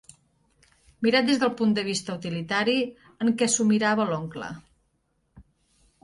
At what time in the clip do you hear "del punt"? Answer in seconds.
1.41-1.75